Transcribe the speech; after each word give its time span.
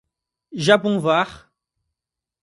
Japonvar 0.67 1.53